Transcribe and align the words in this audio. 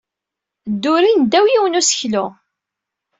Ddurin 0.71 1.19
ddaw 1.23 1.45
yiwen 1.49 1.73
n 1.77 1.79
useklu. 1.79 2.25